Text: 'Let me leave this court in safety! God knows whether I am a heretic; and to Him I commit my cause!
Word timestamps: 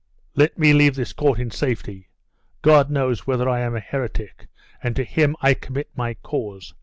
'Let 0.33 0.57
me 0.57 0.73
leave 0.73 0.95
this 0.95 1.13
court 1.13 1.39
in 1.39 1.51
safety! 1.51 2.09
God 2.63 2.89
knows 2.89 3.27
whether 3.27 3.47
I 3.47 3.59
am 3.59 3.75
a 3.75 3.79
heretic; 3.79 4.47
and 4.81 4.95
to 4.95 5.03
Him 5.03 5.35
I 5.41 5.53
commit 5.53 5.91
my 5.95 6.15
cause! 6.15 6.73